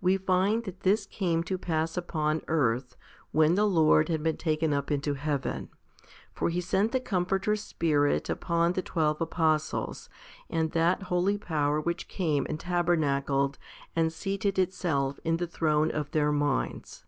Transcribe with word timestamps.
We 0.00 0.16
find 0.16 0.64
that 0.64 0.80
this 0.80 1.06
came 1.06 1.44
to 1.44 1.56
pass 1.56 1.96
upon 1.96 2.42
earth, 2.48 2.96
when 3.30 3.54
the 3.54 3.68
Lord 3.68 4.08
had 4.08 4.20
been 4.20 4.36
taken 4.36 4.74
up 4.74 4.90
into 4.90 5.14
heaven. 5.14 5.68
For 6.32 6.48
He 6.48 6.60
sent 6.60 6.90
the 6.90 6.98
Comforter 6.98 7.54
Spirit 7.54 8.28
upon 8.28 8.72
the 8.72 8.82
twelve 8.82 9.20
apostles, 9.20 10.08
and 10.50 10.72
that 10.72 11.04
holy 11.04 11.38
power 11.38 11.80
which 11.80 12.08
came 12.08 12.46
and 12.48 12.58
tabernacled 12.58 13.56
and 13.94 14.12
seated 14.12 14.58
itself 14.58 15.20
in 15.22 15.36
the 15.36 15.46
throne 15.46 15.92
of 15.92 16.10
their 16.10 16.32
minds. 16.32 17.04